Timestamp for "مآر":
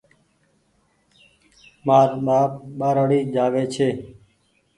1.85-2.09